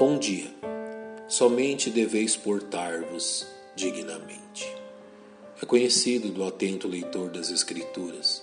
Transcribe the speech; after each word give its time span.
Bom 0.00 0.16
dia. 0.16 0.50
Somente 1.28 1.90
deveis 1.90 2.34
portar-vos 2.34 3.46
dignamente. 3.76 4.66
É 5.62 5.66
conhecido 5.66 6.30
do 6.30 6.42
atento 6.42 6.88
leitor 6.88 7.28
das 7.28 7.50
Escrituras 7.50 8.42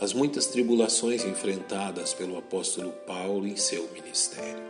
as 0.00 0.12
muitas 0.12 0.46
tribulações 0.46 1.24
enfrentadas 1.24 2.12
pelo 2.14 2.36
apóstolo 2.36 2.90
Paulo 3.06 3.46
em 3.46 3.54
seu 3.54 3.88
ministério, 3.92 4.60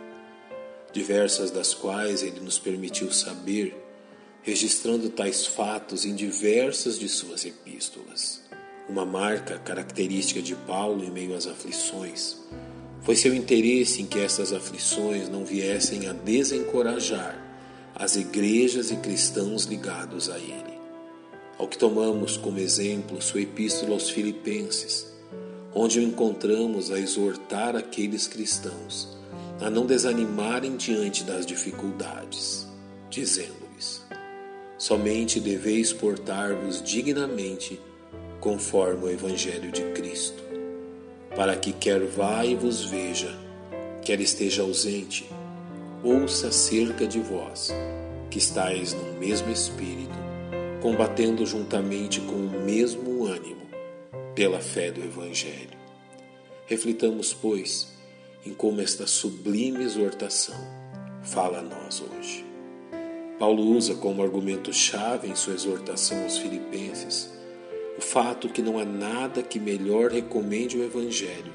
diversas 0.93 1.49
das 1.49 1.73
quais 1.73 2.21
ele 2.21 2.39
nos 2.41 2.59
permitiu 2.59 3.11
saber, 3.11 3.75
registrando 4.43 5.09
tais 5.09 5.47
fatos 5.47 6.05
em 6.05 6.13
diversas 6.13 6.99
de 6.99 7.09
suas 7.09 7.43
epístolas. 7.43 8.39
Uma 8.87 9.03
marca 9.03 9.57
característica 9.57 10.43
de 10.43 10.53
Paulo 10.55 11.03
em 11.03 11.09
meio 11.09 11.35
às 11.35 11.47
aflições 11.47 12.37
foi 13.09 13.15
seu 13.15 13.33
interesse 13.33 14.03
em 14.03 14.05
que 14.05 14.19
essas 14.19 14.53
aflições 14.53 15.27
não 15.29 15.43
viessem 15.43 16.07
a 16.07 16.13
desencorajar 16.13 17.43
as 17.95 18.15
igrejas 18.15 18.91
e 18.91 18.97
cristãos 18.97 19.63
ligados 19.63 20.29
a 20.29 20.37
ele. 20.37 20.77
Ao 21.57 21.67
que 21.67 21.75
tomamos 21.75 22.37
como 22.37 22.59
exemplo 22.59 23.19
sua 23.19 23.41
epístola 23.41 23.93
aos 23.93 24.11
Filipenses, 24.11 25.07
onde 25.73 25.97
o 25.97 26.03
encontramos 26.03 26.91
a 26.91 26.99
exortar 26.99 27.75
aqueles 27.75 28.27
cristãos 28.27 29.17
a 29.59 29.71
não 29.71 29.87
desanimarem 29.87 30.77
diante 30.77 31.23
das 31.23 31.47
dificuldades, 31.47 32.67
dizendo-lhes: 33.09 34.05
Somente 34.77 35.39
deveis 35.39 35.91
portar-vos 35.91 36.79
dignamente 36.79 37.81
conforme 38.39 39.05
o 39.05 39.09
Evangelho 39.09 39.71
de 39.71 39.81
Cristo 39.93 40.48
para 41.39 41.55
que 41.55 41.71
quer 41.71 42.03
vá 42.03 42.43
e 42.43 42.53
vos 42.53 42.83
veja, 42.83 43.33
quer 44.03 44.19
esteja 44.19 44.61
ausente, 44.61 45.25
ouça 46.03 46.49
acerca 46.49 47.07
de 47.07 47.21
vós, 47.21 47.73
que 48.29 48.37
estáis 48.37 48.93
no 48.93 49.13
mesmo 49.13 49.49
espírito, 49.49 50.19
combatendo 50.81 51.45
juntamente 51.45 52.19
com 52.19 52.35
o 52.35 52.65
mesmo 52.65 53.25
ânimo, 53.25 53.61
pela 54.35 54.59
fé 54.59 54.91
do 54.91 55.01
Evangelho. 55.01 55.77
Reflitamos, 56.65 57.31
pois, 57.31 57.87
em 58.45 58.53
como 58.53 58.81
esta 58.81 59.07
sublime 59.07 59.85
exortação 59.85 60.59
fala 61.23 61.59
a 61.59 61.61
nós 61.61 62.01
hoje. 62.01 62.45
Paulo 63.39 63.63
usa 63.63 63.95
como 63.95 64.21
argumento-chave 64.21 65.29
em 65.29 65.35
sua 65.37 65.53
exortação 65.53 66.21
aos 66.21 66.37
Filipenses 66.37 67.38
o 67.99 68.01
fato 68.01 68.47
que 68.47 68.61
não 68.61 68.79
há 68.79 68.85
nada 68.85 69.43
que 69.43 69.59
melhor 69.59 70.09
recomende 70.09 70.77
o 70.77 70.83
Evangelho 70.85 71.51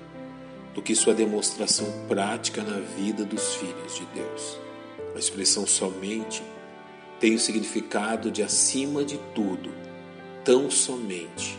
do 0.75 0.83
que 0.83 0.95
sua 0.95 1.15
demonstração 1.15 1.87
prática 2.07 2.63
na 2.63 2.81
vida 2.81 3.25
dos 3.25 3.55
filhos 3.55 3.95
de 3.95 4.05
Deus. 4.15 4.61
A 5.17 5.19
expressão 5.19 5.67
somente 5.67 6.43
tem 7.19 7.35
o 7.35 7.39
significado 7.39 8.31
de 8.31 8.43
acima 8.43 9.03
de 9.03 9.19
tudo, 9.35 9.71
tão 10.45 10.71
somente, 10.71 11.59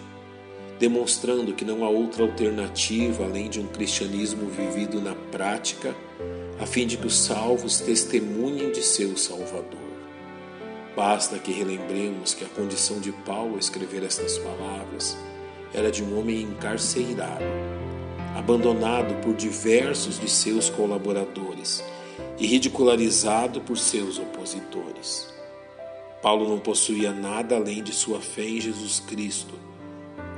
demonstrando 0.78 1.54
que 1.54 1.66
não 1.66 1.84
há 1.84 1.90
outra 1.90 2.22
alternativa 2.22 3.26
além 3.26 3.50
de 3.50 3.60
um 3.60 3.66
cristianismo 3.66 4.48
vivido 4.52 5.02
na 5.02 5.16
prática, 5.16 5.96
a 6.60 6.66
fim 6.68 6.86
de 6.86 6.96
que 6.96 7.08
os 7.08 7.18
salvos 7.18 7.80
testemunhem 7.80 8.72
de 8.72 8.84
seu 8.84 9.18
Salvador. 9.18 9.85
Basta 10.96 11.38
que 11.38 11.52
relembremos 11.52 12.34
que 12.34 12.46
a 12.46 12.48
condição 12.48 13.02
de 13.02 13.12
Paulo 13.12 13.54
ao 13.54 13.60
escrever 13.60 14.02
estas 14.04 14.38
palavras 14.38 15.18
era 15.74 15.92
de 15.92 16.02
um 16.02 16.18
homem 16.18 16.44
encarcerado, 16.44 17.44
abandonado 18.34 19.14
por 19.22 19.36
diversos 19.36 20.18
de 20.18 20.30
seus 20.30 20.70
colaboradores 20.70 21.84
e 22.40 22.48
ridicularizado 22.48 23.60
por 23.60 23.78
seus 23.78 24.18
opositores. 24.18 25.34
Paulo 26.22 26.48
não 26.48 26.60
possuía 26.60 27.12
nada 27.12 27.58
além 27.58 27.84
de 27.84 27.94
sua 27.94 28.22
fé 28.22 28.46
em 28.46 28.62
Jesus 28.62 29.02
Cristo, 29.02 29.54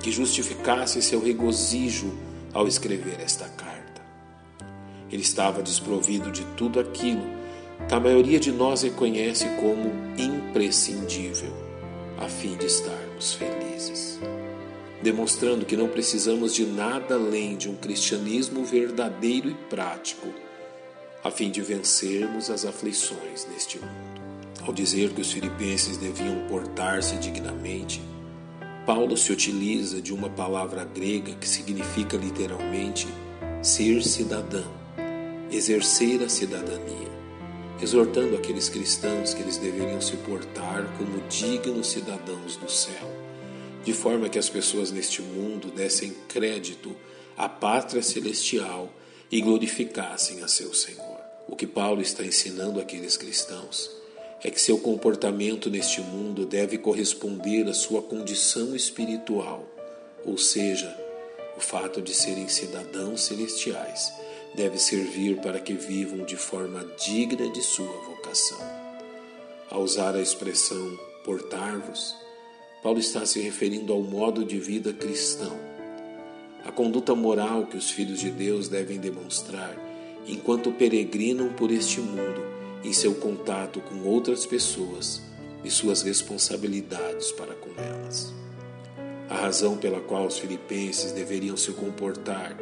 que 0.01 0.11
justificasse 0.11 1.03
seu 1.03 1.21
regozijo 1.23 2.11
ao 2.51 2.67
escrever 2.67 3.21
esta 3.21 3.47
carta. 3.49 4.01
Ele 5.11 5.21
estava 5.21 5.61
desprovido 5.61 6.31
de 6.31 6.43
tudo 6.57 6.79
aquilo 6.79 7.37
a 7.89 8.01
maioria 8.01 8.37
de 8.37 8.51
nós 8.51 8.81
reconhece 8.81 9.47
como 9.61 9.93
imprescindível, 10.17 11.53
a 12.17 12.27
fim 12.27 12.57
de 12.57 12.65
estarmos 12.65 13.33
felizes. 13.33 14.19
Demonstrando 15.01 15.65
que 15.65 15.77
não 15.77 15.87
precisamos 15.87 16.53
de 16.53 16.65
nada 16.65 17.15
além 17.15 17.55
de 17.55 17.69
um 17.69 17.75
cristianismo 17.75 18.65
verdadeiro 18.65 19.49
e 19.49 19.53
prático, 19.69 20.27
a 21.23 21.31
fim 21.31 21.49
de 21.49 21.61
vencermos 21.61 22.49
as 22.49 22.65
aflições 22.65 23.45
deste 23.45 23.79
mundo. 23.79 24.21
Ao 24.65 24.73
dizer 24.73 25.11
que 25.11 25.21
os 25.21 25.31
filipenses 25.31 25.95
deviam 25.95 26.45
portar-se 26.49 27.15
dignamente, 27.17 28.01
Paulo 28.85 29.15
se 29.15 29.31
utiliza 29.31 30.01
de 30.01 30.13
uma 30.13 30.29
palavra 30.29 30.83
grega 30.83 31.33
que 31.35 31.47
significa 31.47 32.17
literalmente 32.17 33.07
ser 33.61 34.03
cidadão, 34.03 34.73
exercer 35.49 36.21
a 36.21 36.27
cidadania 36.27 37.17
exortando 37.81 38.35
aqueles 38.35 38.69
cristãos 38.69 39.33
que 39.33 39.41
eles 39.41 39.57
deveriam 39.57 40.01
se 40.01 40.17
portar 40.17 40.85
como 40.97 41.21
dignos 41.27 41.87
cidadãos 41.87 42.55
do 42.55 42.69
céu, 42.69 43.11
de 43.83 43.93
forma 43.93 44.29
que 44.29 44.39
as 44.39 44.49
pessoas 44.49 44.91
neste 44.91 45.21
mundo 45.21 45.69
dessem 45.69 46.15
crédito 46.27 46.95
à 47.37 47.47
pátria 47.47 48.01
celestial 48.01 48.91
e 49.31 49.41
glorificassem 49.41 50.43
a 50.43 50.47
seu 50.47 50.73
Senhor. 50.73 51.17
O 51.47 51.55
que 51.55 51.67
Paulo 51.67 52.01
está 52.01 52.23
ensinando 52.23 52.79
àqueles 52.79 53.15
cristãos 53.15 53.91
é 54.43 54.49
que 54.49 54.61
seu 54.61 54.79
comportamento 54.79 55.69
neste 55.69 56.01
mundo 56.01 56.45
deve 56.45 56.77
corresponder 56.77 57.67
à 57.67 57.73
sua 57.73 58.01
condição 58.01 58.75
espiritual, 58.75 59.67
ou 60.25 60.37
seja, 60.37 60.95
o 61.55 61.59
fato 61.59 62.01
de 62.01 62.13
serem 62.13 62.47
cidadãos 62.47 63.21
celestiais 63.21 64.11
deve 64.57 64.79
servir 64.79 65.37
para 65.37 65.59
que 65.59 65.73
vivam 65.73 66.25
de 66.25 66.35
forma 66.35 66.83
digna 67.05 67.47
de 67.51 67.61
sua 67.61 67.85
vocação. 67.85 68.57
Ao 69.69 69.83
usar 69.83 70.15
a 70.15 70.21
expressão 70.21 70.97
portar-vos, 71.23 72.15
Paulo 72.81 72.97
está 72.97 73.23
se 73.23 73.39
referindo 73.39 73.93
ao 73.93 74.01
modo 74.01 74.43
de 74.43 74.59
vida 74.59 74.91
cristão, 74.91 75.55
a 76.65 76.71
conduta 76.71 77.13
moral 77.13 77.67
que 77.67 77.77
os 77.77 77.91
filhos 77.91 78.19
de 78.19 78.31
Deus 78.31 78.67
devem 78.67 78.97
demonstrar 78.97 79.77
enquanto 80.27 80.71
peregrinam 80.71 81.53
por 81.53 81.69
este 81.69 81.99
mundo 82.01 82.41
em 82.83 82.91
seu 82.91 83.13
contato 83.13 83.79
com 83.79 84.09
outras 84.09 84.43
pessoas 84.45 85.21
e 85.63 85.69
suas 85.69 86.01
responsabilidades 86.01 87.31
para 87.31 87.53
com 87.53 87.69
elas. 87.79 88.33
A 89.29 89.35
razão 89.35 89.77
pela 89.77 90.01
qual 90.01 90.25
os 90.25 90.39
filipenses 90.39 91.11
deveriam 91.11 91.55
se 91.55 91.71
comportar 91.73 92.57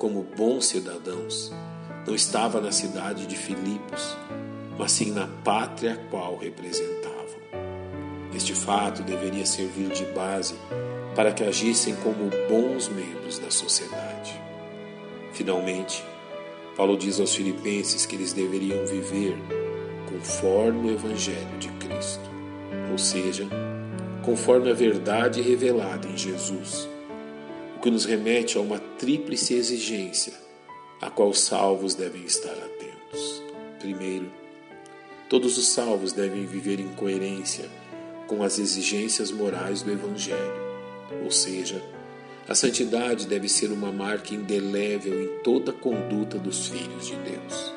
como 0.00 0.22
bons 0.22 0.64
cidadãos, 0.64 1.52
não 2.06 2.14
estava 2.14 2.58
na 2.58 2.72
cidade 2.72 3.26
de 3.26 3.36
Filipos, 3.36 4.16
mas 4.78 4.92
sim 4.92 5.12
na 5.12 5.28
pátria 5.44 5.92
a 5.92 5.96
qual 6.08 6.38
representavam. 6.38 7.38
Este 8.34 8.54
fato 8.54 9.02
deveria 9.02 9.44
servir 9.44 9.90
de 9.90 10.06
base 10.06 10.54
para 11.14 11.32
que 11.32 11.44
agissem 11.44 11.94
como 11.96 12.30
bons 12.48 12.88
membros 12.88 13.38
da 13.38 13.50
sociedade. 13.50 14.40
Finalmente, 15.34 16.02
Paulo 16.78 16.96
diz 16.96 17.20
aos 17.20 17.34
filipenses 17.34 18.06
que 18.06 18.16
eles 18.16 18.32
deveriam 18.32 18.86
viver 18.86 19.36
conforme 20.08 20.88
o 20.88 20.94
Evangelho 20.94 21.58
de 21.58 21.68
Cristo, 21.72 22.30
ou 22.90 22.96
seja, 22.96 23.46
conforme 24.22 24.70
a 24.70 24.74
verdade 24.74 25.42
revelada 25.42 26.08
em 26.08 26.16
Jesus 26.16 26.88
o 27.80 27.82
que 27.82 27.90
nos 27.90 28.04
remete 28.04 28.58
a 28.58 28.60
uma 28.60 28.78
tríplice 28.78 29.54
exigência, 29.54 30.34
a 31.00 31.08
qual 31.08 31.30
os 31.30 31.40
salvos 31.40 31.94
devem 31.94 32.22
estar 32.24 32.52
atentos. 32.52 33.42
Primeiro, 33.78 34.30
todos 35.30 35.56
os 35.56 35.68
salvos 35.68 36.12
devem 36.12 36.44
viver 36.44 36.78
em 36.78 36.88
coerência 36.88 37.64
com 38.26 38.42
as 38.42 38.58
exigências 38.58 39.30
morais 39.30 39.80
do 39.80 39.90
Evangelho, 39.90 40.60
ou 41.24 41.30
seja, 41.30 41.82
a 42.46 42.54
santidade 42.54 43.26
deve 43.26 43.48
ser 43.48 43.72
uma 43.72 43.90
marca 43.90 44.34
indelével 44.34 45.18
em 45.18 45.42
toda 45.42 45.70
a 45.70 45.74
conduta 45.74 46.36
dos 46.36 46.68
filhos 46.68 47.06
de 47.06 47.16
Deus. 47.16 47.74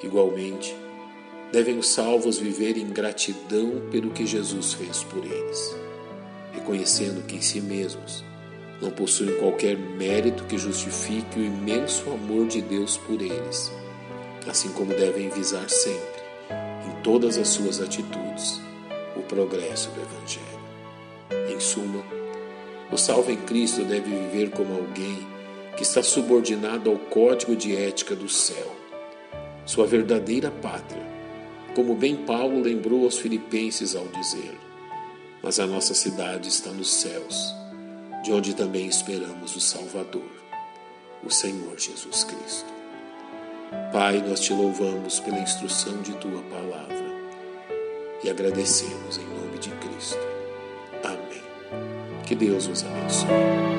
Igualmente, 0.00 0.76
devem 1.50 1.76
os 1.76 1.88
salvos 1.88 2.38
viver 2.38 2.76
em 2.76 2.86
gratidão 2.86 3.82
pelo 3.90 4.10
que 4.10 4.24
Jesus 4.24 4.74
fez 4.74 5.02
por 5.02 5.24
eles, 5.24 5.76
reconhecendo 6.52 7.26
que 7.26 7.34
em 7.34 7.42
si 7.42 7.60
mesmos 7.60 8.22
não 8.80 8.90
possuem 8.90 9.36
qualquer 9.38 9.76
mérito 9.76 10.44
que 10.44 10.56
justifique 10.56 11.38
o 11.38 11.44
imenso 11.44 12.10
amor 12.10 12.46
de 12.46 12.62
Deus 12.62 12.96
por 12.96 13.20
eles, 13.20 13.72
assim 14.46 14.70
como 14.70 14.94
devem 14.94 15.28
visar 15.30 15.68
sempre, 15.68 16.22
em 16.86 17.02
todas 17.02 17.36
as 17.36 17.48
suas 17.48 17.80
atitudes, 17.80 18.60
o 19.16 19.22
progresso 19.22 19.90
do 19.90 20.00
Evangelho. 20.00 21.52
Em 21.52 21.58
suma, 21.58 22.04
o 22.90 22.96
salvo 22.96 23.30
em 23.30 23.36
Cristo 23.36 23.84
deve 23.84 24.10
viver 24.10 24.50
como 24.50 24.74
alguém 24.74 25.26
que 25.76 25.82
está 25.82 26.02
subordinado 26.02 26.90
ao 26.90 26.96
código 26.96 27.54
de 27.54 27.76
ética 27.76 28.14
do 28.14 28.28
céu, 28.28 28.74
sua 29.66 29.86
verdadeira 29.86 30.50
pátria, 30.50 31.06
como 31.74 31.94
bem 31.94 32.16
Paulo 32.16 32.60
lembrou 32.60 33.04
aos 33.04 33.18
filipenses 33.18 33.94
ao 33.94 34.06
dizer: 34.06 34.58
Mas 35.42 35.60
a 35.60 35.66
nossa 35.66 35.94
cidade 35.94 36.48
está 36.48 36.70
nos 36.70 36.92
céus, 36.92 37.54
de 38.22 38.32
onde 38.32 38.54
também 38.54 38.86
esperamos 38.86 39.56
o 39.56 39.60
Salvador, 39.60 40.30
o 41.24 41.30
Senhor 41.30 41.78
Jesus 41.78 42.24
Cristo. 42.24 42.72
Pai, 43.92 44.22
nós 44.26 44.40
te 44.40 44.52
louvamos 44.52 45.20
pela 45.20 45.38
instrução 45.38 46.00
de 46.02 46.12
tua 46.14 46.42
palavra 46.42 47.08
e 48.22 48.30
agradecemos 48.30 49.18
em 49.18 49.26
nome 49.26 49.58
de 49.58 49.70
Cristo. 49.70 50.18
Amém. 51.04 52.22
Que 52.26 52.34
Deus 52.34 52.66
os 52.66 52.84
abençoe. 52.84 53.77